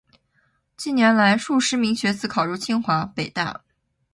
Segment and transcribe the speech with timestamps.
[0.75, 3.61] 近年来，数十名学子考入清华、北大